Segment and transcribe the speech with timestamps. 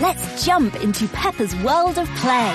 [0.00, 2.52] Let's jump into Peppa's world of play.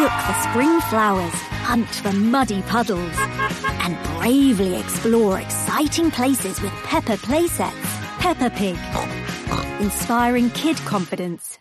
[0.00, 7.12] Look for spring flowers, hunt for muddy puddles, and bravely explore exciting places with Peppa
[7.18, 7.70] playsets.
[8.18, 8.76] Peppa Pig.
[9.80, 11.58] Inspiring kid confidence.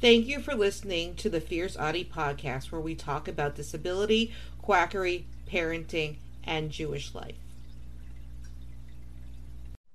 [0.00, 4.32] Thank you for listening to the Fierce Autie podcast, where we talk about disability,
[4.62, 7.36] quackery, parenting, and Jewish life.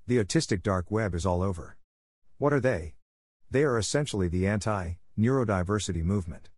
[0.07, 1.77] The autistic dark web is all over.
[2.37, 2.95] What are they?
[3.49, 6.49] They are essentially the anti neurodiversity movement.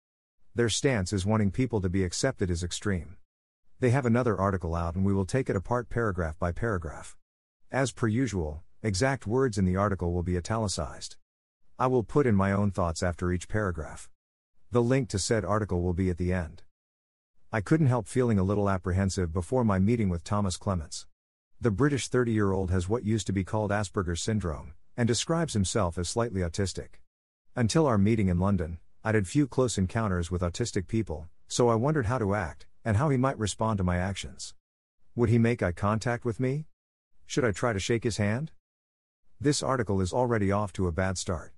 [0.55, 3.17] Their stance is wanting people to be accepted as extreme.
[3.79, 7.17] They have another article out and we will take it apart paragraph by paragraph.
[7.71, 11.15] As per usual, exact words in the article will be italicized.
[11.79, 14.09] I will put in my own thoughts after each paragraph.
[14.71, 16.63] The link to said article will be at the end.
[17.55, 21.05] I couldn't help feeling a little apprehensive before my meeting with Thomas Clements.
[21.61, 25.53] The British 30 year old has what used to be called Asperger's syndrome, and describes
[25.53, 26.95] himself as slightly autistic.
[27.55, 31.75] Until our meeting in London, I'd had few close encounters with autistic people, so I
[31.75, 34.55] wondered how to act, and how he might respond to my actions.
[35.15, 36.65] Would he make eye contact with me?
[37.27, 38.51] Should I try to shake his hand?
[39.39, 41.53] This article is already off to a bad start.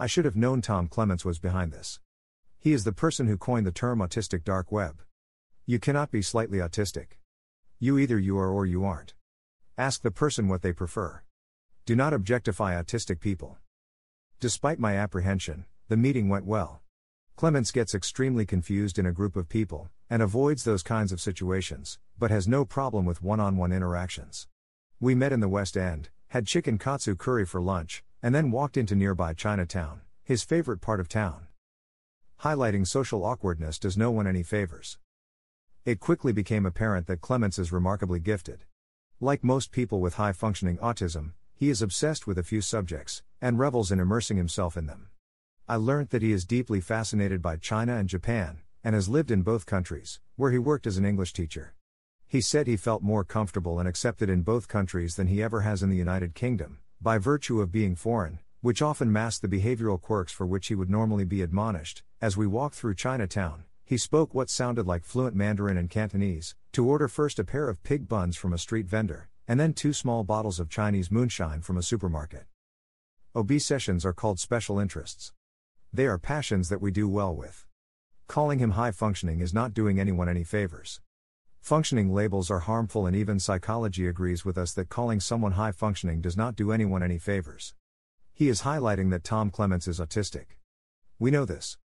[0.00, 2.00] I should have known Tom Clements was behind this.
[2.58, 5.02] He is the person who coined the term autistic dark web.
[5.68, 7.18] You cannot be slightly autistic.
[7.80, 9.14] You either you are or you aren't.
[9.76, 11.22] Ask the person what they prefer.
[11.84, 13.58] Do not objectify autistic people.
[14.38, 16.82] Despite my apprehension, the meeting went well.
[17.34, 21.98] Clements gets extremely confused in a group of people, and avoids those kinds of situations,
[22.16, 24.46] but has no problem with one on one interactions.
[25.00, 28.76] We met in the West End, had chicken katsu curry for lunch, and then walked
[28.76, 31.48] into nearby Chinatown, his favorite part of town.
[32.42, 34.98] Highlighting social awkwardness does no one any favors.
[35.86, 38.64] It quickly became apparent that Clements is remarkably gifted.
[39.20, 43.56] Like most people with high functioning autism, he is obsessed with a few subjects, and
[43.56, 45.10] revels in immersing himself in them.
[45.68, 49.42] I learnt that he is deeply fascinated by China and Japan, and has lived in
[49.42, 51.72] both countries, where he worked as an English teacher.
[52.26, 55.84] He said he felt more comfortable and accepted in both countries than he ever has
[55.84, 60.32] in the United Kingdom, by virtue of being foreign, which often masked the behavioral quirks
[60.32, 62.02] for which he would normally be admonished.
[62.20, 66.84] As we walked through Chinatown, he spoke what sounded like fluent Mandarin and Cantonese, to
[66.84, 70.24] order first a pair of pig buns from a street vendor, and then two small
[70.24, 72.46] bottles of Chinese moonshine from a supermarket.
[73.32, 75.32] Obsessions are called special interests.
[75.92, 77.64] They are passions that we do well with.
[78.26, 81.00] Calling him high functioning is not doing anyone any favors.
[81.60, 86.20] Functioning labels are harmful, and even psychology agrees with us that calling someone high functioning
[86.20, 87.72] does not do anyone any favors.
[88.34, 90.56] He is highlighting that Tom Clements is autistic.
[91.20, 91.78] We know this.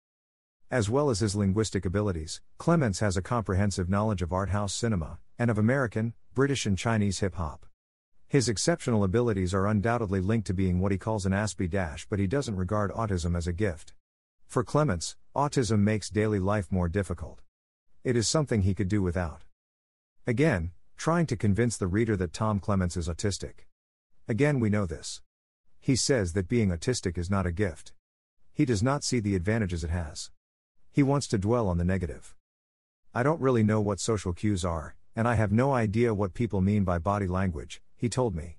[0.71, 5.19] As well as his linguistic abilities, Clements has a comprehensive knowledge of art house cinema,
[5.37, 7.65] and of American, British, and Chinese hip hop.
[8.29, 12.19] His exceptional abilities are undoubtedly linked to being what he calls an Aspie dash, but
[12.19, 13.91] he doesn't regard autism as a gift.
[14.47, 17.41] For Clements, autism makes daily life more difficult.
[18.05, 19.41] It is something he could do without.
[20.25, 23.65] Again, trying to convince the reader that Tom Clements is autistic.
[24.25, 25.21] Again, we know this.
[25.81, 27.91] He says that being autistic is not a gift.
[28.53, 30.31] He does not see the advantages it has.
[30.93, 32.35] He wants to dwell on the negative.
[33.13, 36.59] I don't really know what social cues are, and I have no idea what people
[36.59, 38.57] mean by body language, he told me.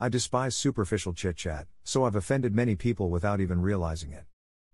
[0.00, 4.24] I despise superficial chit chat, so I've offended many people without even realizing it.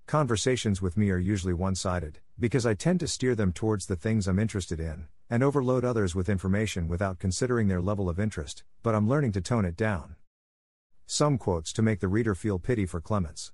[0.06, 3.96] Conversations with me are usually one sided, because I tend to steer them towards the
[3.96, 8.64] things I'm interested in, and overload others with information without considering their level of interest,
[8.82, 10.16] but I'm learning to tone it down.
[11.04, 13.52] Some quotes to make the reader feel pity for Clements.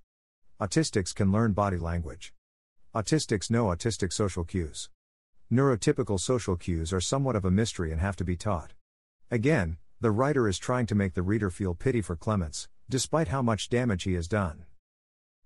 [0.60, 2.32] Autistics can learn body language.
[2.92, 4.90] Autistics know autistic social cues.
[5.48, 8.72] Neurotypical social cues are somewhat of a mystery and have to be taught.
[9.30, 13.42] Again, the writer is trying to make the reader feel pity for Clements, despite how
[13.42, 14.64] much damage he has done.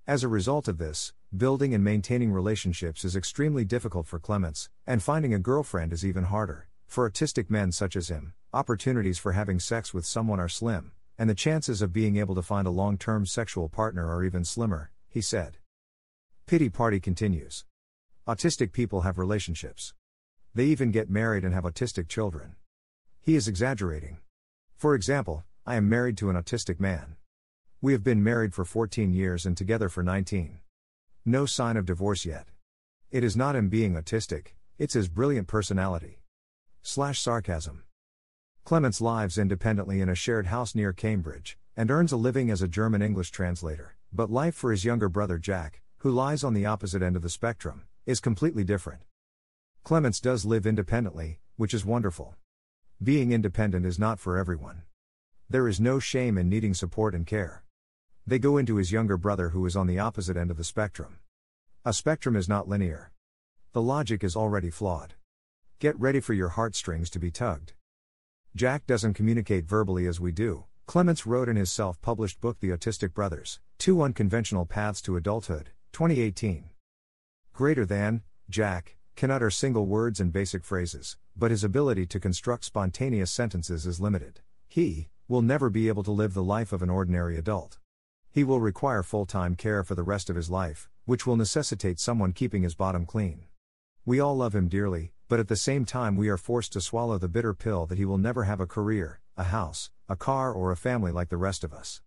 [0.07, 5.03] As a result of this, building and maintaining relationships is extremely difficult for Clements, and
[5.03, 6.69] finding a girlfriend is even harder.
[6.87, 11.29] For autistic men such as him, opportunities for having sex with someone are slim, and
[11.29, 14.93] the chances of being able to find a long term sexual partner are even slimmer,
[15.11, 15.59] he said.
[16.47, 17.65] Pity Party continues.
[18.29, 19.95] Autistic people have relationships.
[20.55, 22.57] They even get married and have autistic children.
[23.23, 24.19] He is exaggerating.
[24.77, 27.17] For example, I am married to an autistic man.
[27.81, 30.59] We have been married for 14 years and together for 19.
[31.25, 32.49] No sign of divorce yet.
[33.11, 36.21] It is not him being autistic, it's his brilliant personality.
[36.83, 37.85] Slash sarcasm.
[38.65, 42.69] Clements lives independently in a shared house near Cambridge, and earns a living as a
[42.69, 47.01] German English translator, but life for his younger brother Jack, who lies on the opposite
[47.01, 49.01] end of the spectrum, is completely different.
[49.85, 52.35] Clements does live independently, which is wonderful.
[53.03, 54.83] Being independent is not for everyone.
[55.49, 57.65] There is no shame in needing support and care.
[58.27, 61.21] They go into his younger brother who is on the opposite end of the spectrum.
[61.87, 63.11] A spectrum is not linear.
[63.73, 65.15] The logic is already flawed.
[65.79, 67.73] Get ready for your heartstrings to be tugged.
[68.55, 72.69] Jack doesn't communicate verbally as we do, Clements wrote in his self published book The
[72.69, 76.65] Autistic Brothers Two Unconventional Paths to Adulthood, 2018.
[77.53, 82.65] Greater than, Jack, can utter single words and basic phrases, but his ability to construct
[82.65, 84.41] spontaneous sentences is limited.
[84.67, 87.79] He will never be able to live the life of an ordinary adult.
[88.29, 92.01] He will require full time care for the rest of his life, which will necessitate
[92.01, 93.45] someone keeping his bottom clean.
[94.05, 97.19] We all love him dearly, but at the same time, we are forced to swallow
[97.19, 100.73] the bitter pill that he will never have a career, a house, a car, or
[100.73, 102.03] a family like the rest of us.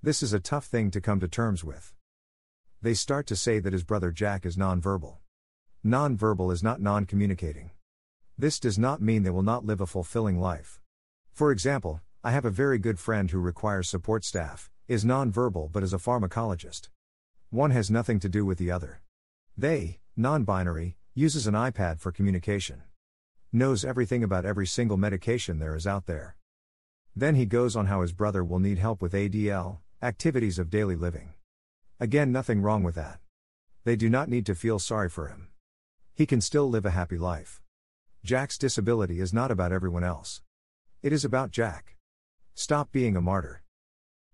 [0.00, 1.92] This is a tough thing to come to terms with.
[2.84, 5.16] They start to say that his brother Jack is nonverbal.
[5.82, 7.70] Nonverbal is not non communicating.
[8.36, 10.82] This does not mean they will not live a fulfilling life.
[11.32, 15.82] For example, I have a very good friend who requires support staff, is nonverbal but
[15.82, 16.90] is a pharmacologist.
[17.48, 19.00] One has nothing to do with the other.
[19.56, 22.82] They, non binary, uses an iPad for communication.
[23.50, 26.36] Knows everything about every single medication there is out there.
[27.16, 30.96] Then he goes on how his brother will need help with ADL, activities of daily
[30.96, 31.32] living.
[32.00, 33.20] Again, nothing wrong with that.
[33.84, 35.48] They do not need to feel sorry for him.
[36.12, 37.62] He can still live a happy life.
[38.24, 40.42] Jack's disability is not about everyone else.
[41.02, 41.96] It is about Jack.
[42.54, 43.62] Stop being a martyr.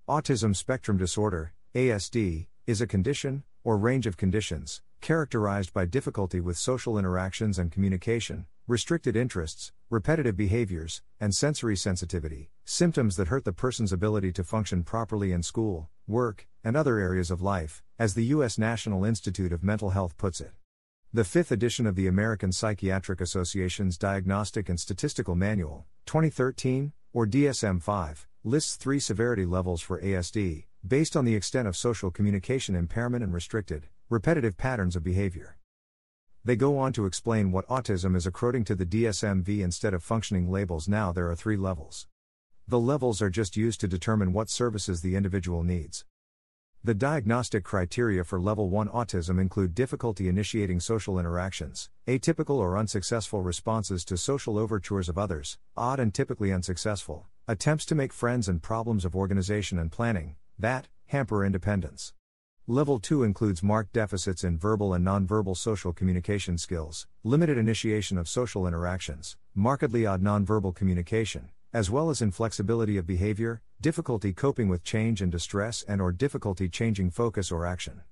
[0.08, 6.56] Autism spectrum disorder, ASD, is a condition, or range of conditions, characterized by difficulty with
[6.56, 13.52] social interactions and communication, restricted interests, repetitive behaviors, and sensory sensitivity, symptoms that hurt the
[13.52, 18.26] person's ability to function properly in school, work, and other areas of life, as the
[18.26, 18.58] U.S.
[18.58, 20.52] National Institute of Mental Health puts it.
[21.12, 27.82] The fifth edition of the American Psychiatric Association's Diagnostic and Statistical Manual, 2013, or DSM
[27.82, 33.24] 5, lists three severity levels for ASD, based on the extent of social communication impairment
[33.24, 35.56] and restricted, repetitive patterns of behavior.
[36.42, 40.02] They go on to explain what autism is according to the DSM V instead of
[40.02, 40.88] functioning labels.
[40.88, 42.06] Now there are three levels.
[42.66, 46.06] The levels are just used to determine what services the individual needs.
[46.82, 53.42] The diagnostic criteria for level 1 autism include difficulty initiating social interactions, atypical or unsuccessful
[53.42, 58.62] responses to social overtures of others, odd and typically unsuccessful, attempts to make friends and
[58.62, 62.14] problems of organization and planning, that hamper independence.
[62.70, 68.28] Level 2 includes marked deficits in verbal and nonverbal social communication skills, limited initiation of
[68.28, 74.84] social interactions, markedly odd nonverbal communication, as well as inflexibility of behavior, difficulty coping with
[74.84, 78.02] change and distress and or difficulty changing focus or action.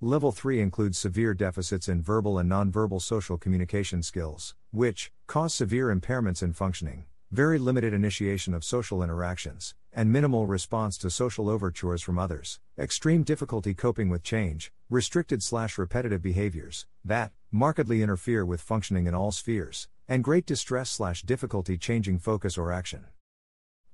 [0.00, 5.94] Level 3 includes severe deficits in verbal and nonverbal social communication skills, which cause severe
[5.94, 12.02] impairments in functioning, very limited initiation of social interactions, and minimal response to social overtures
[12.02, 18.60] from others, extreme difficulty coping with change, restricted slash repetitive behaviors, that markedly interfere with
[18.60, 23.06] functioning in all spheres, and great distress slash difficulty changing focus or action.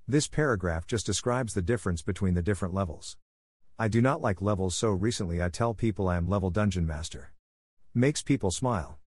[0.06, 3.16] This paragraph just describes the difference between the different levels.
[3.78, 7.32] I do not like levels, so recently I tell people I am level dungeon master.
[7.94, 8.98] Makes people smile.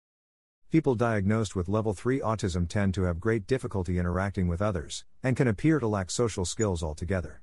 [0.70, 5.38] People diagnosed with level 3 autism tend to have great difficulty interacting with others, and
[5.38, 7.42] can appear to lack social skills altogether.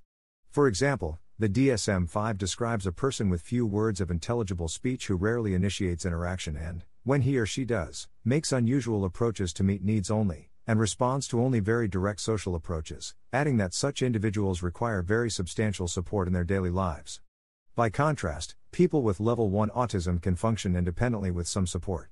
[0.50, 5.16] For example, the DSM 5 describes a person with few words of intelligible speech who
[5.16, 10.10] rarely initiates interaction and, when he or she does, makes unusual approaches to meet needs
[10.10, 15.30] only, and responds to only very direct social approaches, adding that such individuals require very
[15.30, 17.22] substantial support in their daily lives.
[17.74, 22.10] By contrast, people with level 1 autism can function independently with some support.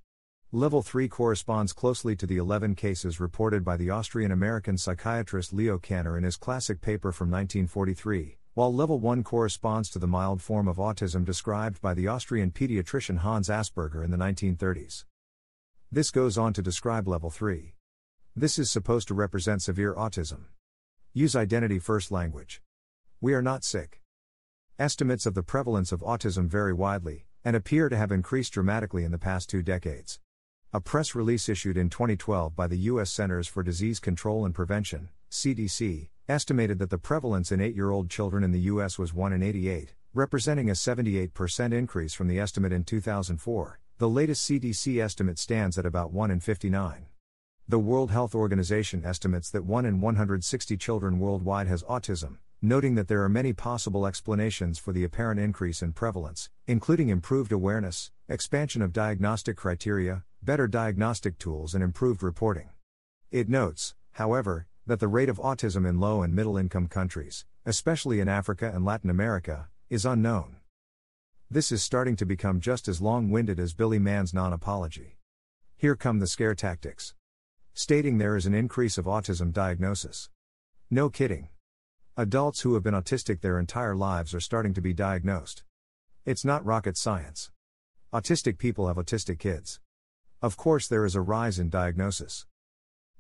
[0.54, 5.78] Level 3 corresponds closely to the 11 cases reported by the Austrian American psychiatrist Leo
[5.78, 10.68] Kanner in his classic paper from 1943, while Level 1 corresponds to the mild form
[10.68, 15.06] of autism described by the Austrian pediatrician Hans Asperger in the 1930s.
[15.90, 17.73] This goes on to describe Level 3.
[18.37, 20.40] This is supposed to represent severe autism.
[21.14, 22.61] Use identity first language.
[23.23, 24.02] We are not sick.
[24.78, 29.12] Estimates of the prevalence of autism vary widely, and appear to have increased dramatically in
[29.12, 30.21] the past two decades.
[30.75, 33.11] A press release issued in 2012 by the U.S.
[33.11, 38.09] Centers for Disease Control and Prevention, CDC, estimated that the prevalence in 8 year old
[38.09, 38.99] children in the U.S.
[38.99, 43.81] was 1 in 88, representing a 78% increase from the estimate in 2004.
[43.99, 47.05] The latest CDC estimate stands at about 1 in 59.
[47.69, 53.07] The World Health Organization estimates that 1 in 160 children worldwide has autism, noting that
[53.07, 58.83] there are many possible explanations for the apparent increase in prevalence, including improved awareness, expansion
[58.83, 62.69] of diagnostic criteria, better diagnostic tools, and improved reporting.
[63.31, 68.19] It notes, however, that the rate of autism in low and middle income countries, especially
[68.19, 70.57] in Africa and Latin America, is unknown.
[71.49, 75.19] This is starting to become just as long winded as Billy Mann's non apology.
[75.76, 77.14] Here come the scare tactics.
[77.75, 80.29] Stating there is an increase of autism diagnosis.
[80.91, 81.49] No kidding.
[82.19, 85.64] Adults who have been autistic their entire lives are starting to be diagnosed.
[86.26, 87.50] It's not rocket science.
[88.12, 89.81] Autistic people have autistic kids.
[90.43, 92.47] Of course, there is a rise in diagnosis.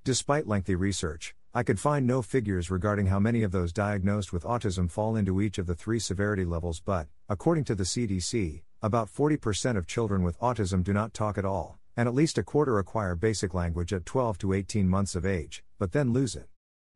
[0.04, 4.44] Despite lengthy research, I could find no figures regarding how many of those diagnosed with
[4.44, 9.08] autism fall into each of the three severity levels, but, according to the CDC, about
[9.08, 12.78] 40% of children with autism do not talk at all, and at least a quarter
[12.78, 16.48] acquire basic language at 12 to 18 months of age, but then lose it.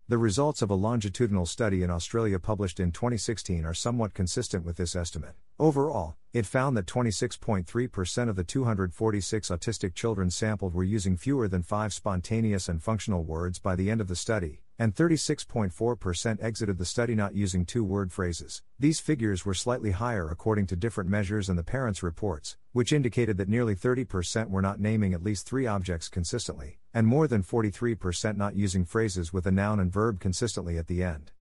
[0.09, 4.77] The results of a longitudinal study in Australia published in 2016 are somewhat consistent with
[4.77, 5.35] this estimate.
[5.59, 11.63] Overall, it found that 26.3% of the 246 autistic children sampled were using fewer than
[11.63, 16.85] five spontaneous and functional words by the end of the study, and 36.4% exited the
[16.85, 18.63] study not using two word phrases.
[18.79, 23.39] These figures were slightly higher according to different measures and the parents' reports, which indicated
[23.39, 28.37] that nearly 30% were not naming at least three objects consistently, and more than 43%
[28.37, 31.33] not using phrases with a noun and verb consistently at the end.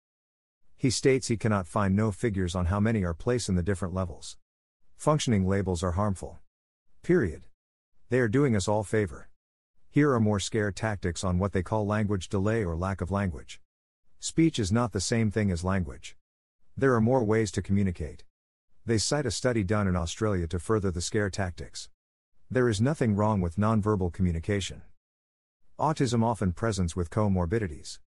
[0.76, 3.94] He states he cannot find no figures on how many are placed in the different
[3.94, 4.36] levels.
[4.96, 6.40] Functioning labels are harmful.
[7.02, 7.42] Period.
[8.10, 9.28] They are doing us all favor.
[9.94, 13.60] Here are more scare tactics on what they call language delay or lack of language.
[14.18, 16.16] Speech is not the same thing as language.
[16.76, 18.24] There are more ways to communicate.
[18.84, 21.90] They cite a study done in Australia to further the scare tactics.
[22.50, 24.82] There is nothing wrong with nonverbal communication.
[25.78, 28.00] Autism often presents with comorbidities.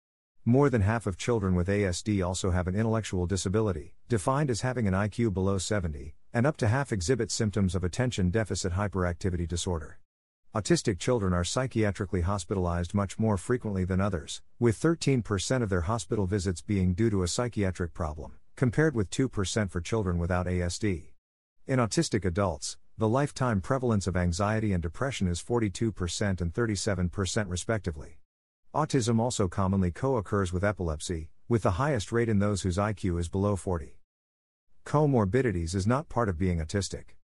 [0.45, 4.89] More than half of children with ASD also have an intellectual disability, defined as having
[4.89, 10.01] an IQ below 70, and up to half exhibit symptoms of attention deficit hyperactivity disorder.
[10.57, 16.25] Autistic children are psychiatrically hospitalized much more frequently than others, with 13% of their hospital
[16.25, 21.09] visits being due to a psychiatric problem, compared with 2% for children without ASD.
[21.67, 28.17] In autistic adults, the lifetime prevalence of anxiety and depression is 42% and 37% respectively.
[28.75, 33.21] Autism also commonly co occurs with epilepsy, with the highest rate in those whose IQ
[33.21, 33.99] is below 40.
[34.87, 37.16] Comorbidities is not part of being autistic.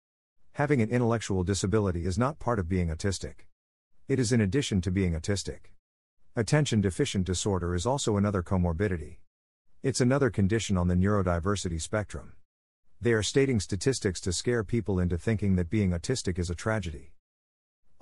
[0.56, 3.46] Having an intellectual disability is not part of being autistic.
[4.06, 5.72] It is in addition to being autistic.
[6.36, 9.16] Attention deficient disorder is also another comorbidity.
[9.82, 12.34] It's another condition on the neurodiversity spectrum.
[13.00, 17.14] They are stating statistics to scare people into thinking that being autistic is a tragedy.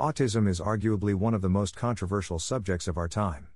[0.00, 3.46] Autism is arguably one of the most controversial subjects of our time.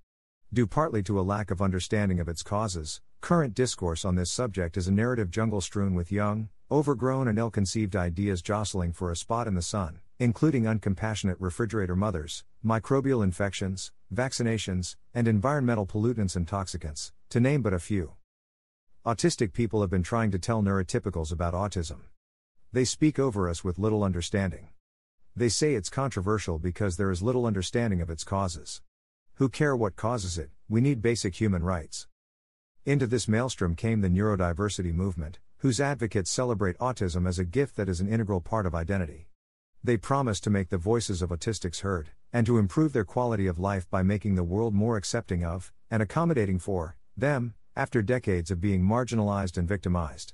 [0.55, 4.77] Due partly to a lack of understanding of its causes, current discourse on this subject
[4.77, 9.17] is a narrative jungle strewn with young, overgrown and ill conceived ideas jostling for a
[9.17, 16.47] spot in the sun, including uncompassionate refrigerator mothers, microbial infections, vaccinations, and environmental pollutants and
[16.47, 18.13] toxicants, to name but a few.
[19.05, 22.03] Autistic people have been trying to tell neurotypicals about autism.
[22.73, 24.69] They speak over us with little understanding.
[25.35, 28.83] They say it's controversial because there is little understanding of its causes.
[29.39, 32.07] Who care what causes it, we need basic human rights.
[32.87, 37.89] Into this maelstrom came the neurodiversity movement, whose advocates celebrate autism as a gift that
[37.89, 39.27] is an integral part of identity.
[39.83, 43.59] They promise to make the voices of autistics heard, and to improve their quality of
[43.59, 48.61] life by making the world more accepting of, and accommodating for, them, after decades of
[48.61, 50.33] being marginalized and victimized.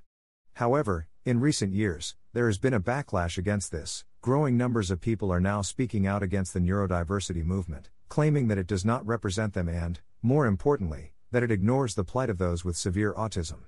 [0.56, 4.04] However, in recent years, there has been a backlash against this.
[4.20, 8.66] Growing numbers of people are now speaking out against the neurodiversity movement, claiming that it
[8.66, 12.76] does not represent them and, more importantly, that it ignores the plight of those with
[12.76, 13.60] severe autism.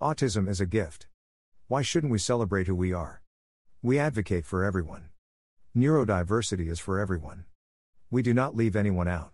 [0.00, 1.08] Autism is a gift.
[1.66, 3.22] Why shouldn't we celebrate who we are?
[3.82, 5.08] We advocate for everyone.
[5.76, 7.44] Neurodiversity is for everyone.
[8.08, 9.32] We do not leave anyone out.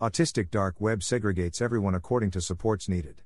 [0.00, 3.20] Autistic dark web segregates everyone according to supports needed.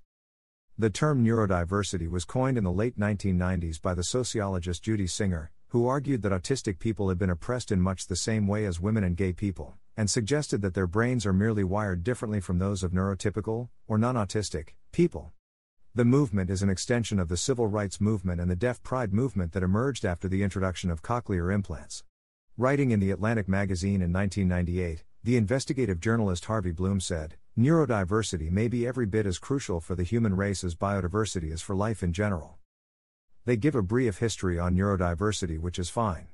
[0.76, 5.86] The term neurodiversity was coined in the late 1990s by the sociologist Judy Singer, who
[5.86, 9.16] argued that autistic people had been oppressed in much the same way as women and
[9.16, 13.68] gay people, and suggested that their brains are merely wired differently from those of neurotypical,
[13.88, 15.32] or non autistic, people.
[15.94, 19.52] The movement is an extension of the civil rights movement and the deaf pride movement
[19.52, 22.04] that emerged after the introduction of cochlear implants.
[22.58, 28.68] Writing in the Atlantic magazine in 1998, the investigative journalist Harvey Blume said, Neurodiversity may
[28.68, 32.12] be every bit as crucial for the human race as biodiversity is for life in
[32.12, 32.58] general.
[33.46, 36.28] They give a brief history on neurodiversity, which is fine.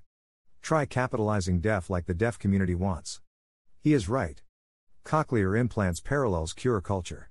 [0.62, 3.20] Try capitalizing deaf like the deaf community wants.
[3.82, 4.40] He is right.
[5.04, 7.30] Cochlear implants parallels cure culture.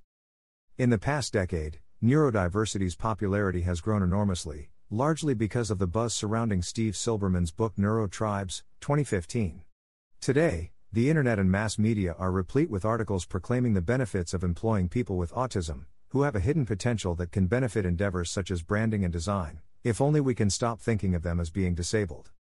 [0.78, 6.62] In the past decade, Neurodiversity's popularity has grown enormously, largely because of the buzz surrounding
[6.62, 9.62] Steve Silberman's book Neurotribes, 2015.
[10.20, 14.90] Today, The internet and mass media are replete with articles proclaiming the benefits of employing
[14.90, 19.06] people with autism, who have a hidden potential that can benefit endeavors such as branding
[19.06, 22.32] and design, if only we can stop thinking of them as being disabled.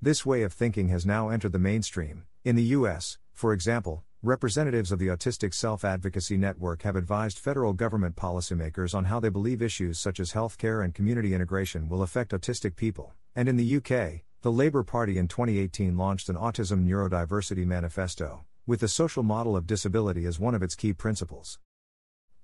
[0.00, 2.26] This way of thinking has now entered the mainstream.
[2.46, 7.72] In the US, for example, representatives of the Autistic Self Advocacy Network have advised federal
[7.72, 12.30] government policymakers on how they believe issues such as healthcare and community integration will affect
[12.30, 13.14] autistic people.
[13.34, 18.78] And in the UK, the Labour Party in 2018 launched an Autism Neurodiversity Manifesto, with
[18.78, 21.58] the social model of disability as one of its key principles.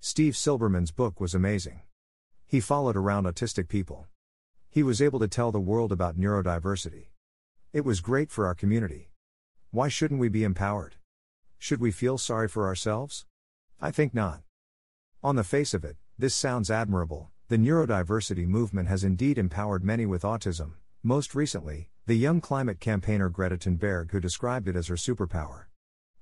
[0.01, 1.83] Steve Silberman's book was amazing.
[2.45, 4.09] He followed around autistic people.
[4.69, 7.11] He was able to tell the world about neurodiversity.
[7.73, 9.12] It was great for our community.
[9.75, 10.97] Why shouldn't we be empowered?
[11.57, 13.25] Should we feel sorry for ourselves?
[13.81, 14.43] I think not.
[15.23, 17.31] On the face of it, this sounds admirable.
[17.49, 23.31] The neurodiversity movement has indeed empowered many with autism, most recently, the young climate campaigner
[23.31, 25.65] Greta Thunberg, who described it as her superpower.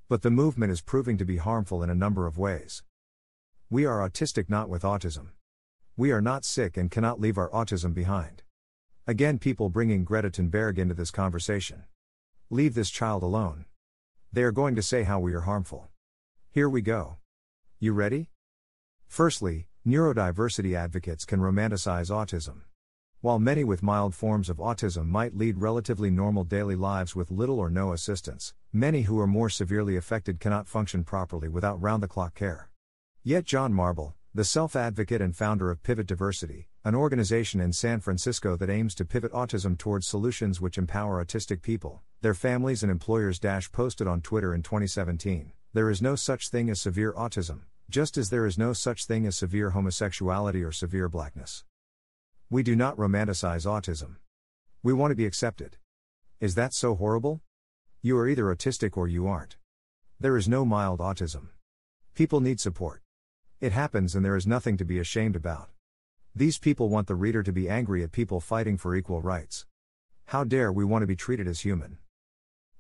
[0.09, 2.85] But the movement is proving to be harmful in a number of ways.
[3.69, 5.31] We are autistic not with autism.
[5.97, 8.45] We are not sick and cannot leave our autism behind.
[9.09, 11.83] Again, people bringing Greta Thunberg into this conversation.
[12.53, 13.65] Leave this child alone.
[14.33, 15.89] They are going to say how we are harmful.
[16.51, 17.19] Here we go.
[17.79, 18.31] You ready?
[19.07, 22.63] Firstly, neurodiversity advocates can romanticize autism.
[23.21, 27.61] While many with mild forms of autism might lead relatively normal daily lives with little
[27.61, 32.09] or no assistance, many who are more severely affected cannot function properly without round the
[32.09, 32.69] clock care.
[33.23, 38.01] Yet, John Marble, the self advocate and founder of Pivot Diversity, an organization in San
[38.01, 42.91] Francisco that aims to pivot autism towards solutions which empower autistic people, their families, and
[42.91, 47.61] employers, Dash posted on Twitter in 2017 There is no such thing as severe autism,
[47.91, 51.65] just as there is no such thing as severe homosexuality or severe blackness.
[52.49, 54.17] We do not romanticize autism.
[54.83, 55.77] We want to be accepted.
[56.41, 57.43] Is that so horrible?
[58.01, 59.59] You are either autistic or you aren't.
[60.19, 61.49] There is no mild autism.
[62.15, 63.03] People need support.
[63.61, 65.69] It happens and there is nothing to be ashamed about.
[66.35, 69.67] These people want the reader to be angry at people fighting for equal rights.
[70.27, 71.99] How dare we want to be treated as human?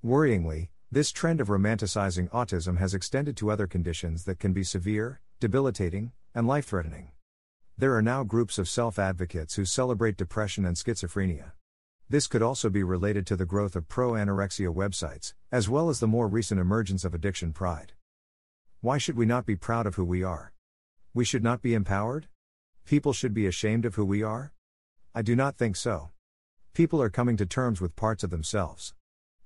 [0.05, 5.20] Worryingly, this trend of romanticizing autism has extended to other conditions that can be severe,
[5.40, 7.11] debilitating, and life threatening.
[7.77, 11.51] There are now groups of self advocates who celebrate depression and schizophrenia.
[12.09, 15.98] This could also be related to the growth of pro anorexia websites, as well as
[15.98, 17.94] the more recent emergence of addiction pride.
[18.81, 20.53] Why should we not be proud of who we are?
[21.14, 22.29] We should not be empowered?
[22.85, 24.53] People should be ashamed of who we are?
[25.14, 26.11] I do not think so.
[26.73, 28.95] People are coming to terms with parts of themselves.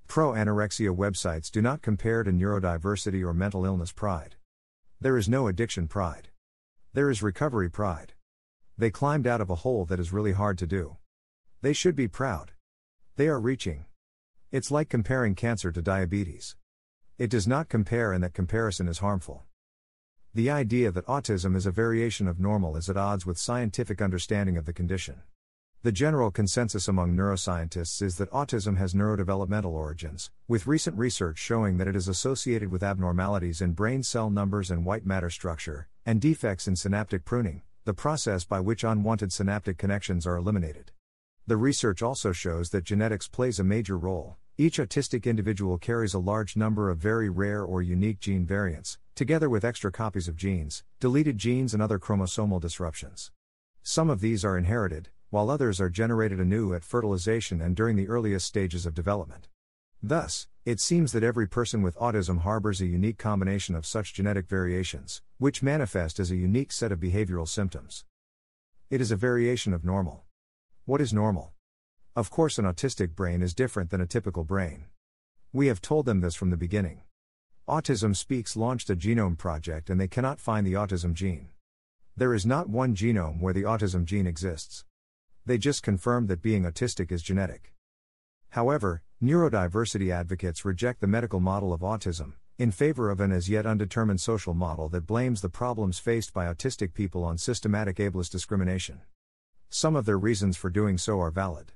[0.07, 4.35] Pro anorexia websites do not compare to neurodiversity or mental illness pride.
[5.01, 6.29] There is no addiction pride.
[6.93, 8.13] There is recovery pride.
[8.77, 10.97] They climbed out of a hole that is really hard to do.
[11.61, 12.51] They should be proud.
[13.15, 13.85] They are reaching.
[14.51, 16.55] It's like comparing cancer to diabetes.
[17.17, 19.44] It does not compare, and that comparison is harmful.
[20.35, 24.57] The idea that autism is a variation of normal is at odds with scientific understanding
[24.57, 25.21] of the condition.
[25.81, 31.77] The general consensus among neuroscientists is that autism has neurodevelopmental origins, with recent research showing
[31.77, 36.19] that it is associated with abnormalities in brain cell numbers and white matter structure, and
[36.19, 40.91] defects in synaptic pruning, the process by which unwanted synaptic connections are eliminated.
[41.47, 44.35] The research also shows that genetics plays a major role.
[44.57, 49.49] Each autistic individual carries a large number of very rare or unique gene variants, together
[49.49, 53.31] with extra copies of genes, deleted genes, and other chromosomal disruptions.
[53.81, 58.09] Some of these are inherited, while others are generated anew at fertilization and during the
[58.09, 59.47] earliest stages of development.
[60.03, 64.49] Thus, it seems that every person with autism harbors a unique combination of such genetic
[64.49, 68.03] variations, which manifest as a unique set of behavioral symptoms.
[68.89, 70.25] It is a variation of normal.
[70.83, 71.53] What is normal?
[72.17, 74.85] Of course, an autistic brain is different than a typical brain.
[75.53, 77.01] We have told them this from the beginning.
[77.67, 81.49] Autism Speaks launched a genome project and they cannot find the autism gene.
[82.15, 84.85] There is not one genome where the autism gene exists.
[85.47, 87.73] They just confirmed that being autistic is genetic.
[88.49, 93.65] However, neurodiversity advocates reject the medical model of autism, in favor of an as yet
[93.65, 99.01] undetermined social model that blames the problems faced by autistic people on systematic ableist discrimination.
[99.71, 101.71] Some of their reasons for doing so are valid.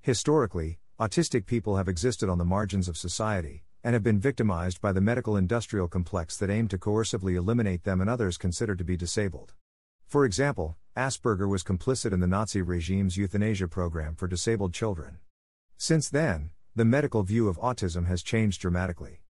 [0.00, 4.92] Historically, autistic people have existed on the margins of society, and have been victimized by
[4.92, 8.96] the medical industrial complex that aimed to coercively eliminate them and others considered to be
[8.96, 9.54] disabled.
[10.06, 15.18] For example, Asperger was complicit in the Nazi regime's euthanasia program for disabled children.
[15.76, 19.22] Since then, the medical view of autism has changed dramatically.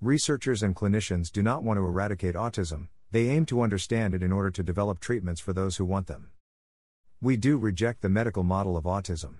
[0.00, 4.32] Researchers and clinicians do not want to eradicate autism, they aim to understand it in
[4.32, 6.30] order to develop treatments for those who want them.
[7.20, 9.34] We do reject the medical model of autism.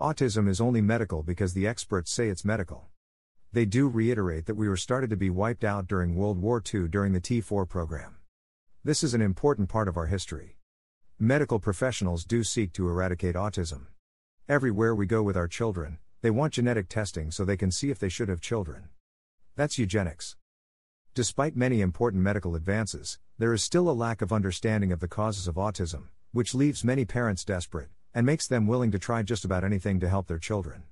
[0.00, 2.88] Autism is only medical because the experts say it's medical.
[3.52, 6.88] They do reiterate that we were started to be wiped out during World War II
[6.88, 8.16] during the T4 program.
[8.84, 10.56] This is an important part of our history.
[11.18, 13.86] Medical professionals do seek to eradicate autism.
[14.48, 17.98] Everywhere we go with our children, they want genetic testing so they can see if
[17.98, 18.90] they should have children.
[19.56, 20.36] That's eugenics.
[21.14, 25.48] Despite many important medical advances, there is still a lack of understanding of the causes
[25.48, 29.64] of autism, which leaves many parents desperate, and makes them willing to try just about
[29.64, 30.82] anything to help their children.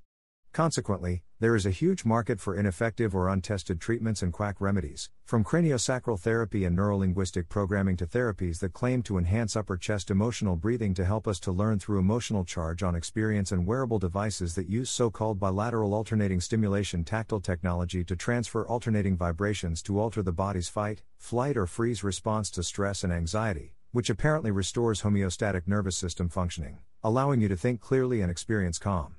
[0.54, 5.42] Consequently, there is a huge market for ineffective or untested treatments and quack remedies, from
[5.42, 10.94] craniosacral therapy and neurolinguistic programming to therapies that claim to enhance upper chest emotional breathing
[10.94, 14.90] to help us to learn through emotional charge on experience and wearable devices that use
[14.90, 20.68] so called bilateral alternating stimulation tactile technology to transfer alternating vibrations to alter the body's
[20.68, 26.28] fight, flight, or freeze response to stress and anxiety, which apparently restores homeostatic nervous system
[26.28, 29.16] functioning, allowing you to think clearly and experience calm.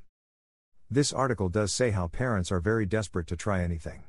[0.96, 4.04] This article does say how parents are very desperate to try anything.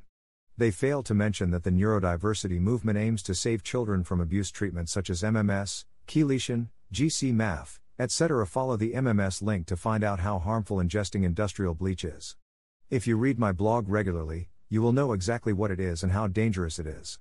[0.55, 4.93] They fail to mention that the neurodiversity movement aims to save children from abuse treatments
[4.93, 8.47] such as MMS, chelation, GC-MAF, etc.
[8.47, 12.37] Follow the MMS link to find out how harmful ingesting industrial bleach is.
[12.89, 16.27] If you read my blog regularly, you will know exactly what it is and how
[16.27, 17.19] dangerous it is.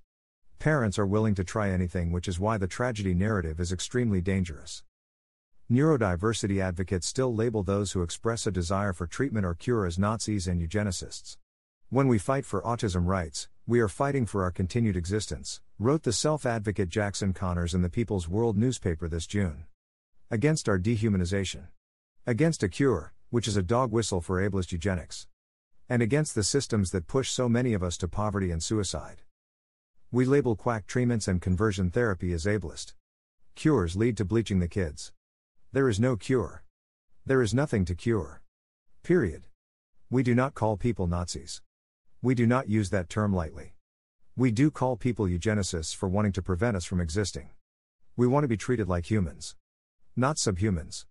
[0.61, 4.85] Parents are willing to try anything, which is why the tragedy narrative is extremely dangerous.
[5.68, 10.46] Neurodiversity advocates still label those who express a desire for treatment or cure as Nazis
[10.46, 11.38] and eugenicists.
[11.90, 16.12] When we fight for autism rights, we are fighting for our continued existence, wrote the
[16.12, 19.64] self advocate Jackson Connors in the People's World newspaper this June.
[20.31, 21.66] Against our dehumanization.
[22.29, 25.26] Against a cure, which is a dog whistle for ableist eugenics.
[25.88, 29.22] And against the systems that push so many of us to poverty and suicide.
[30.12, 32.94] We label quack treatments and conversion therapy as ableist.
[33.57, 35.11] Cures lead to bleaching the kids.
[35.72, 36.62] There is no cure.
[37.26, 38.40] There is nothing to cure.
[39.02, 39.46] Period.
[40.09, 41.61] We do not call people Nazis.
[42.22, 43.74] We do not use that term lightly.
[44.37, 47.50] We do call people eugenicists for wanting to prevent us from existing.
[48.16, 49.57] We want to be treated like humans.
[50.14, 51.05] Not subhumans.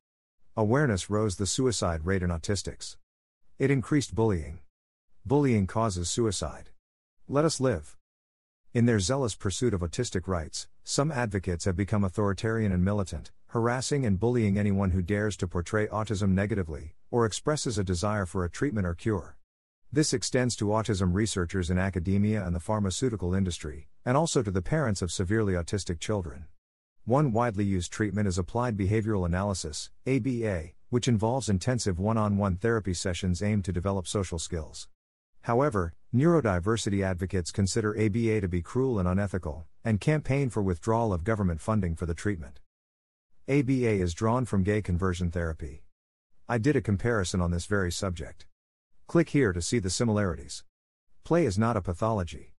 [0.57, 2.97] Awareness rose the suicide rate in autistics.
[3.59, 4.59] It increased bullying.
[5.25, 6.69] Bullying causes suicide.
[7.27, 7.97] Let us live.
[8.73, 14.05] In their zealous pursuit of autistic rights, some advocates have become authoritarian and militant, harassing
[14.05, 18.49] and bullying anyone who dares to portray autism negatively, or expresses a desire for a
[18.49, 19.37] treatment or cure.
[19.93, 24.61] This extends to autism researchers in academia and the pharmaceutical industry, and also to the
[24.61, 26.47] parents of severely autistic children.
[27.05, 32.57] One widely used treatment is applied behavioral analysis, ABA, which involves intensive one on one
[32.57, 34.89] therapy sessions aimed to develop social skills.
[35.43, 41.23] However, neurodiversity advocates consider ABA to be cruel and unethical, and campaign for withdrawal of
[41.23, 42.59] government funding for the treatment.
[43.47, 45.83] ABA is drawn from gay conversion therapy.
[46.49, 48.47] I did a comparison on this very subject.
[49.05, 50.63] Click here to see the similarities.
[51.23, 52.55] Play is not a pathology.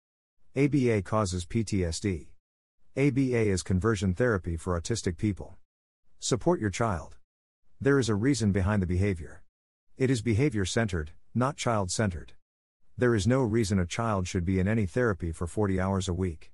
[0.55, 2.27] ABA causes PTSD.
[2.95, 5.57] ABA is conversion therapy for autistic people.
[6.19, 7.17] Support your child.
[7.81, 9.43] There is a reason behind the behavior.
[9.97, 12.31] It is behavior centered, not child centered.
[12.95, 16.13] There is no reason a child should be in any therapy for 40 hours a
[16.13, 16.53] week.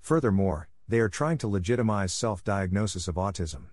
[0.00, 3.64] Furthermore, they are trying to legitimize self diagnosis of autism.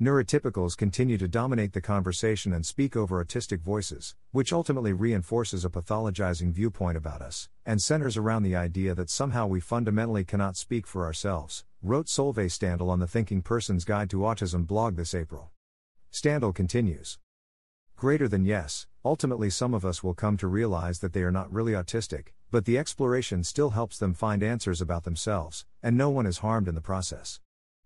[0.00, 5.70] Neurotypicals continue to dominate the conversation and speak over autistic voices, which ultimately reinforces a
[5.70, 10.86] pathologizing viewpoint about us, and centers around the idea that somehow we fundamentally cannot speak
[10.86, 15.50] for ourselves, wrote Solveig Standel on the Thinking Person's Guide to Autism blog this April.
[16.12, 17.18] Standel continues
[17.96, 21.52] Greater than yes, ultimately some of us will come to realize that they are not
[21.52, 26.26] really autistic, but the exploration still helps them find answers about themselves, and no one
[26.26, 27.40] is harmed in the process.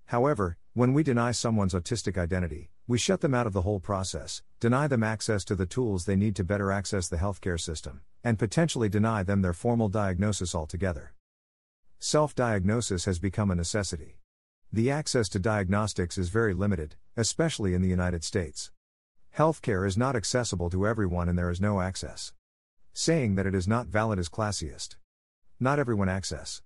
[0.07, 4.43] However, when we deny someone's autistic identity, we shut them out of the whole process,
[4.61, 8.39] deny them access to the tools they need to better access the healthcare system, and
[8.39, 11.15] potentially deny them their formal diagnosis altogether.
[11.99, 14.19] Self diagnosis has become a necessity.
[14.73, 18.71] The access to diagnostics is very limited, especially in the United States.
[19.37, 22.33] Healthcare is not accessible to everyone and there is no access.
[22.95, 24.97] Saying that it is not valid is classiest.
[25.59, 26.61] Not everyone access.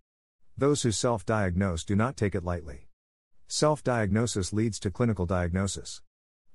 [0.59, 2.89] Those who self diagnose do not take it lightly.
[3.47, 6.03] Self diagnosis leads to clinical diagnosis.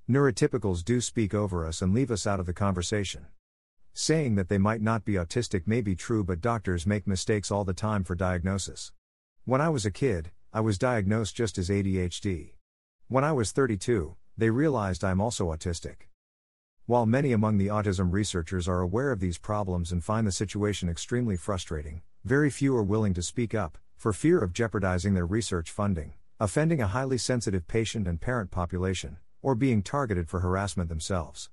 [0.09, 3.27] Neurotypicals do speak over us and leave us out of the conversation.
[3.93, 7.63] Saying that they might not be autistic may be true, but doctors make mistakes all
[7.63, 8.91] the time for diagnosis.
[9.45, 12.55] When I was a kid, I was diagnosed just as ADHD.
[13.07, 16.10] When I was 32, they realized I'm also autistic.
[16.91, 20.89] While many among the autism researchers are aware of these problems and find the situation
[20.89, 25.71] extremely frustrating, very few are willing to speak up, for fear of jeopardizing their research
[25.71, 31.49] funding, offending a highly sensitive patient and parent population, or being targeted for harassment themselves.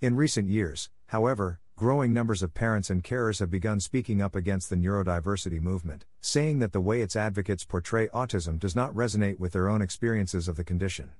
[0.00, 4.70] In recent years, however, growing numbers of parents and carers have begun speaking up against
[4.70, 9.52] the neurodiversity movement, saying that the way its advocates portray autism does not resonate with
[9.52, 11.10] their own experiences of the condition.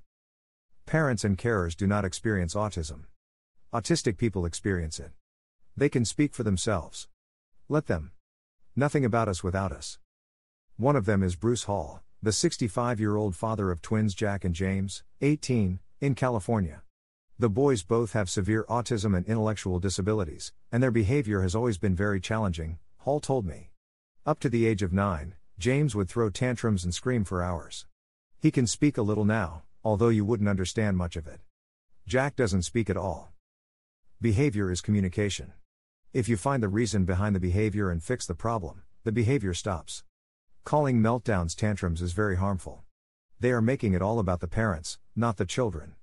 [0.86, 3.00] Parents and carers do not experience autism.
[3.70, 5.10] Autistic people experience it.
[5.76, 7.06] They can speak for themselves.
[7.68, 8.12] Let them.
[8.74, 9.98] Nothing about us without us.
[10.78, 14.54] One of them is Bruce Hall, the 65 year old father of twins Jack and
[14.54, 16.80] James, 18, in California.
[17.38, 21.94] The boys both have severe autism and intellectual disabilities, and their behavior has always been
[21.94, 23.68] very challenging, Hall told me.
[24.24, 27.84] Up to the age of 9, James would throw tantrums and scream for hours.
[28.40, 31.40] He can speak a little now, although you wouldn't understand much of it.
[32.06, 33.30] Jack doesn't speak at all.
[34.20, 35.52] Behavior is communication.
[36.12, 40.02] If you find the reason behind the behavior and fix the problem, the behavior stops.
[40.64, 42.82] Calling meltdowns tantrums is very harmful.
[43.38, 45.94] They are making it all about the parents, not the children.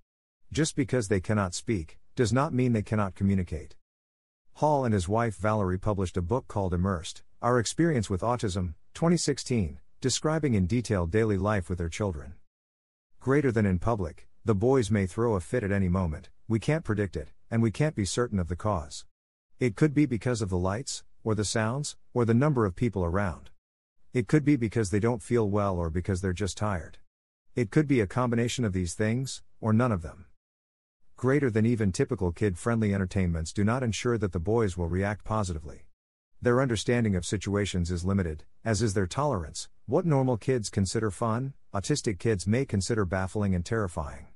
[0.50, 3.76] Just because they cannot speak, does not mean they cannot communicate.
[4.54, 9.80] Hall and his wife Valerie published a book called Immersed Our Experience with Autism, 2016,
[10.00, 12.36] describing in detail daily life with their children.
[13.20, 16.86] Greater than in public, the boys may throw a fit at any moment, we can't
[16.86, 19.06] predict it, and we can't be certain of the cause.
[19.62, 23.06] It could be because of the lights, or the sounds, or the number of people
[23.06, 23.50] around.
[24.12, 26.98] It could be because they don't feel well or because they're just tired.
[27.56, 30.26] It could be a combination of these things, or none of them
[31.16, 35.24] greater than even typical kid friendly entertainments do not ensure that the boys will react
[35.24, 35.86] positively.
[36.42, 39.70] Their understanding of situations is limited, as is their tolerance.
[39.86, 44.28] What normal kids consider fun, autistic kids may consider baffling and terrifying.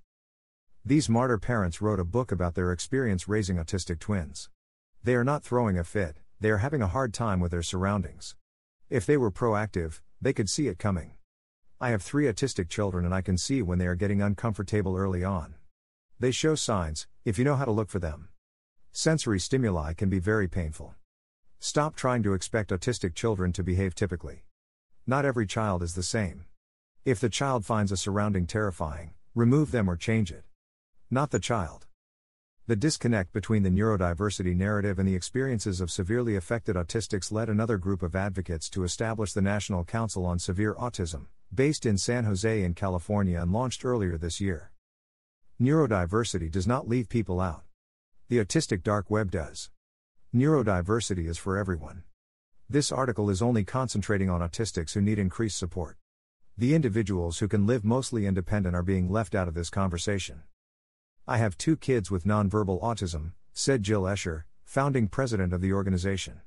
[0.86, 4.50] These martyr parents wrote a book about their experience raising autistic twins.
[5.04, 8.36] They are not throwing a fit, they are having a hard time with their surroundings.
[8.90, 11.12] If they were proactive, they could see it coming.
[11.82, 15.24] I have three autistic children and I can see when they are getting uncomfortable early
[15.24, 15.56] on.
[16.18, 18.30] They show signs, if you know how to look for them.
[18.92, 20.96] Sensory stimuli can be very painful.
[21.60, 24.46] Stop trying to expect autistic children to behave typically.
[25.06, 26.46] Not every child is the same.
[27.04, 30.46] If the child finds a surrounding terrifying, remove them or change it.
[31.12, 31.88] Not the child.
[32.68, 37.80] The disconnect between the neurodiversity narrative and the experiences of severely affected autistics led another
[37.80, 42.62] group of advocates to establish the National Council on Severe Autism, based in San Jose
[42.62, 44.72] in California and launched earlier this year.
[45.60, 47.64] Neurodiversity does not leave people out.
[48.28, 49.72] The autistic dark web does.
[50.32, 52.04] Neurodiversity is for everyone.
[52.70, 55.98] This article is only concentrating on autistics who need increased support.
[56.56, 60.44] The individuals who can live mostly independent are being left out of this conversation.
[61.30, 66.42] I have two kids with nonverbal autism, said Jill Escher, founding president of the organization.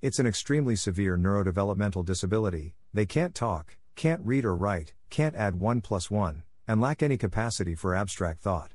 [0.00, 5.58] It's an extremely severe neurodevelopmental disability, they can't talk, can't read or write, can't add
[5.58, 8.74] 1 plus 1, and lack any capacity for abstract thought.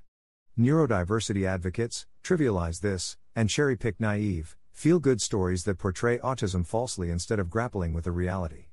[0.59, 7.09] Neurodiversity advocates trivialize this and cherry pick naive, feel good stories that portray autism falsely
[7.09, 8.65] instead of grappling with the reality.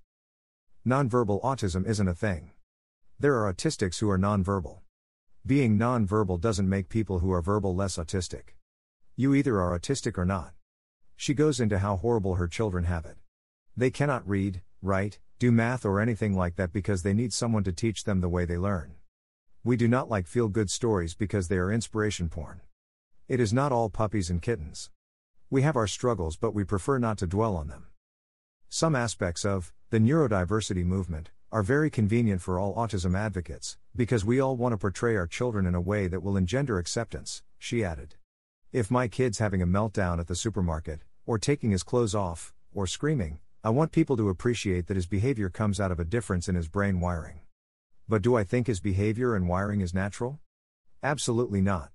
[0.85, 2.51] Nonverbal autism isn't a thing.
[3.21, 4.82] There are autistics who are nonverbal.
[5.45, 8.55] Being nonverbal doesn't make people who are verbal less autistic.
[9.17, 10.53] You either are autistic or not.
[11.17, 13.17] She goes into how horrible her children have it.
[13.77, 17.73] They cannot read, write, do math, or anything like that because they need someone to
[17.73, 18.93] teach them the way they learn.
[19.65, 22.61] We do not like feel good stories because they are inspiration porn.
[23.27, 24.91] It is not all puppies and kittens.
[25.51, 27.89] We have our struggles, but we prefer not to dwell on them.
[28.69, 34.41] Some aspects of the neurodiversity movement are very convenient for all autism advocates, because we
[34.41, 38.15] all want to portray our children in a way that will engender acceptance, she added.
[38.73, 42.87] If my kid's having a meltdown at the supermarket, or taking his clothes off, or
[42.87, 46.55] screaming, I want people to appreciate that his behavior comes out of a difference in
[46.55, 47.41] his brain wiring.
[48.09, 50.41] But do I think his behavior and wiring is natural?
[51.03, 51.91] Absolutely not.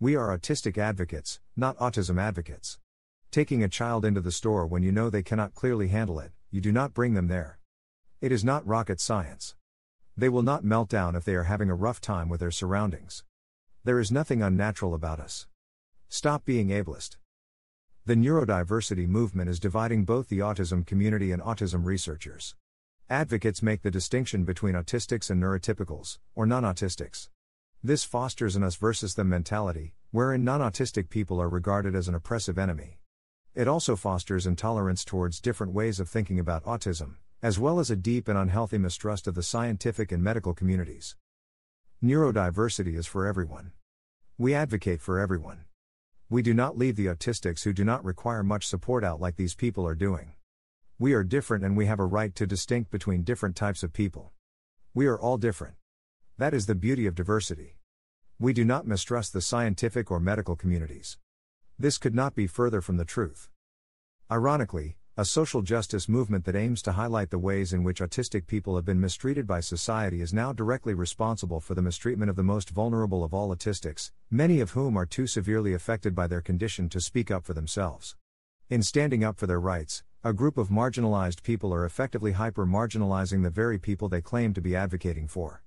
[0.00, 2.80] We are autistic advocates, not autism advocates.
[3.30, 6.60] Taking a child into the store when you know they cannot clearly handle it, you
[6.60, 7.60] do not bring them there.
[8.22, 9.56] It is not rocket science.
[10.16, 13.24] They will not melt down if they are having a rough time with their surroundings.
[13.82, 15.48] There is nothing unnatural about us.
[16.08, 17.16] Stop being ableist.
[18.06, 22.54] The neurodiversity movement is dividing both the autism community and autism researchers.
[23.10, 27.28] Advocates make the distinction between autistics and neurotypicals, or non autistics.
[27.82, 32.14] This fosters an us versus them mentality, wherein non autistic people are regarded as an
[32.14, 33.00] oppressive enemy.
[33.56, 37.96] It also fosters intolerance towards different ways of thinking about autism, as well as a
[37.96, 41.16] deep and unhealthy mistrust of the scientific and medical communities.
[42.00, 43.72] Neurodiversity is for everyone.
[44.38, 45.64] We advocate for everyone.
[46.30, 49.56] We do not leave the autistics who do not require much support out like these
[49.56, 50.34] people are doing.
[51.00, 54.30] We are different and we have a right to distinct between different types of people.
[54.94, 55.74] We are all different.
[56.38, 57.76] That is the beauty of diversity.
[58.38, 61.18] We do not mistrust the scientific or medical communities.
[61.76, 63.48] This could not be further from the truth.
[64.30, 68.76] Ironically, a social justice movement that aims to highlight the ways in which autistic people
[68.76, 72.70] have been mistreated by society is now directly responsible for the mistreatment of the most
[72.70, 76.98] vulnerable of all autistics, many of whom are too severely affected by their condition to
[76.98, 78.16] speak up for themselves.
[78.70, 83.42] In standing up for their rights, a group of marginalized people are effectively hyper marginalizing
[83.42, 85.62] the very people they claim to be advocating for.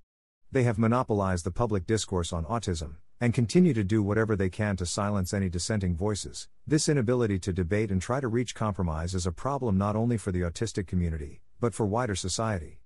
[0.50, 4.76] They have monopolized the public discourse on autism, and continue to do whatever they can
[4.76, 6.48] to silence any dissenting voices.
[6.66, 10.32] This inability to debate and try to reach compromise is a problem not only for
[10.32, 12.80] the autistic community, but for wider society.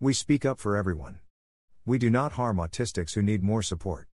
[0.00, 1.20] We speak up for everyone.
[1.86, 4.08] We do not harm autistics who need more support.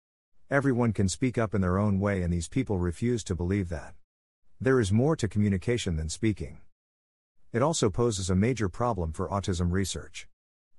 [0.51, 3.95] Everyone can speak up in their own way, and these people refuse to believe that.
[4.61, 6.59] There is more to communication than speaking.
[7.53, 10.27] It also poses a major problem for autism research.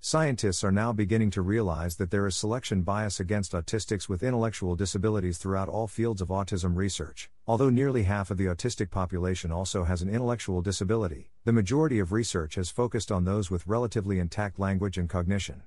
[0.04, 4.76] Scientists are now beginning to realize that there is selection bias against autistics with intellectual
[4.76, 7.30] disabilities throughout all fields of autism research.
[7.46, 12.12] Although nearly half of the autistic population also has an intellectual disability, the majority of
[12.12, 15.62] research has focused on those with relatively intact language and cognition.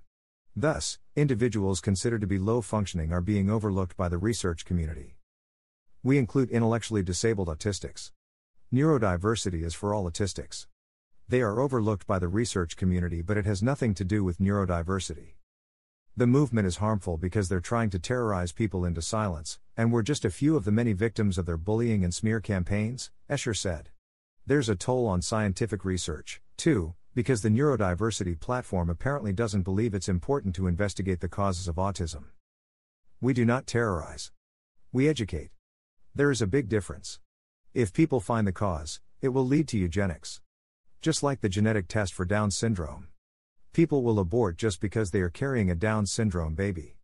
[0.57, 5.15] Thus, individuals considered to be low functioning are being overlooked by the research community.
[6.03, 8.11] We include intellectually disabled autistics.
[8.73, 10.67] Neurodiversity is for all autistics.
[11.27, 15.37] They are overlooked by the research community, but it has nothing to do with neurodiversity.
[16.15, 20.27] The movement is harmful because they're trying to terrorize people into silence, and we're just
[20.27, 23.89] a few of the many victims of their bullying and smear campaigns, Escher said.
[24.47, 30.11] There's a toll on scientific research, too, because the neurodiversity platform apparently doesn't believe it's
[30.11, 32.25] important to investigate the causes of autism.
[33.23, 34.31] We do not terrorize.
[34.93, 35.53] We educate.
[36.15, 37.19] There is a big difference.
[37.73, 40.43] If people find the cause, it will lead to eugenics
[41.05, 43.09] just like the genetic test for Down syndrome.
[43.75, 46.97] People will abort just because they are carrying a Down syndrome baby.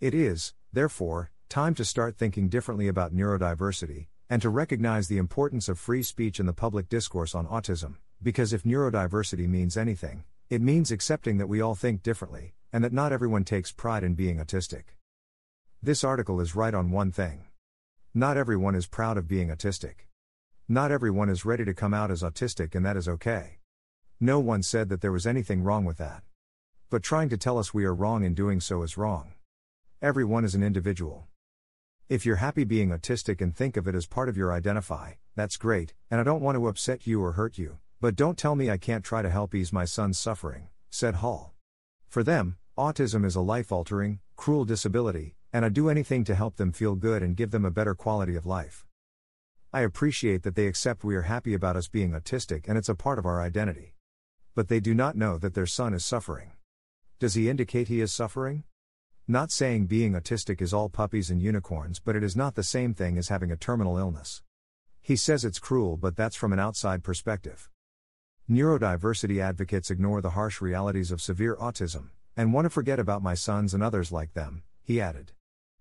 [0.00, 5.68] It is, therefore, time to start thinking differently about neurodiversity, and to recognize the importance
[5.68, 10.62] of free speech in the public discourse on autism, because if neurodiversity means anything, it
[10.62, 14.38] means accepting that we all think differently, and that not everyone takes pride in being
[14.38, 14.84] autistic.
[15.82, 17.44] This article is right on one thing.
[18.14, 20.07] Not everyone is proud of being autistic.
[20.70, 23.60] Not everyone is ready to come out as autistic, and that is okay.
[24.20, 26.24] No one said that there was anything wrong with that.
[26.90, 29.32] But trying to tell us we are wrong in doing so is wrong.
[30.02, 31.26] Everyone is an individual.
[32.10, 35.56] If you're happy being autistic and think of it as part of your identify, that's
[35.56, 38.68] great, and I don't want to upset you or hurt you, but don't tell me
[38.68, 41.54] I can't try to help ease my son's suffering, said Hall.
[42.08, 46.56] For them, autism is a life altering, cruel disability, and I do anything to help
[46.56, 48.84] them feel good and give them a better quality of life.
[49.70, 52.94] I appreciate that they accept we are happy about us being autistic and it's a
[52.94, 53.94] part of our identity.
[54.54, 56.52] But they do not know that their son is suffering.
[57.18, 58.64] Does he indicate he is suffering?
[59.26, 62.94] Not saying being autistic is all puppies and unicorns, but it is not the same
[62.94, 64.42] thing as having a terminal illness.
[65.02, 67.68] He says it's cruel, but that's from an outside perspective.
[68.48, 73.34] Neurodiversity advocates ignore the harsh realities of severe autism, and want to forget about my
[73.34, 75.32] sons and others like them, he added.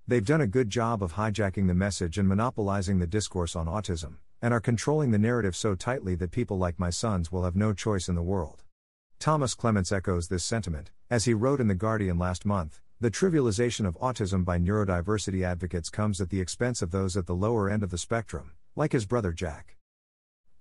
[0.10, 4.16] They've done a good job of hijacking the message and monopolizing the discourse on autism,
[4.42, 7.74] and are controlling the narrative so tightly that people like my sons will have no
[7.74, 8.64] choice in the world.
[9.20, 13.86] Thomas Clements echoes this sentiment, as he wrote in The Guardian last month The trivialization
[13.86, 17.84] of autism by neurodiversity advocates comes at the expense of those at the lower end
[17.84, 19.76] of the spectrum, like his brother Jack.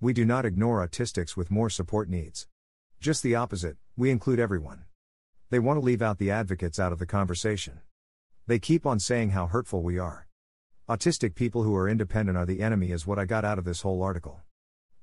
[0.00, 2.48] We do not ignore autistics with more support needs.
[2.98, 4.86] Just the opposite, we include everyone.
[5.50, 7.80] They want to leave out the advocates out of the conversation.
[8.48, 10.28] They keep on saying how hurtful we are.
[10.88, 13.80] Autistic people who are independent are the enemy, is what I got out of this
[13.80, 14.40] whole article.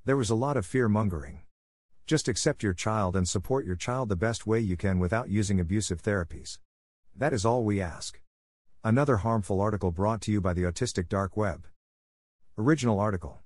[0.06, 1.42] There was a lot of fear mongering.
[2.06, 5.60] Just accept your child and support your child the best way you can without using
[5.60, 6.58] abusive therapies.
[7.14, 8.18] That is all we ask.
[8.82, 11.66] Another harmful article brought to you by the Autistic Dark Web.
[12.56, 13.42] Original article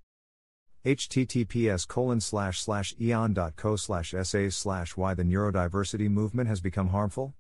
[0.85, 7.35] https colon slash slash eon.co slash essays slash why the neurodiversity movement has become harmful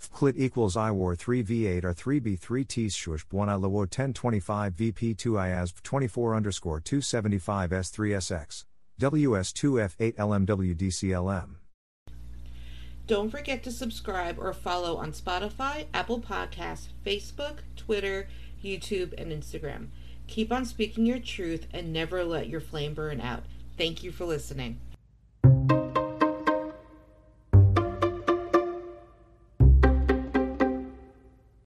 [0.00, 6.34] Fclit equals IWAR 3v8 or 3b3 t shush 1 I lawo 1025 vp2 iasv 24
[6.34, 8.64] underscore 275 s3sx
[9.00, 11.56] ws2f8 lmwdclm.
[13.06, 18.28] Don't forget to subscribe or follow on Spotify, Apple Podcasts, Facebook, Twitter,
[18.62, 19.88] YouTube, and Instagram.
[20.28, 23.42] Keep on speaking your truth and never let your flame burn out.
[23.76, 24.78] Thank you for listening.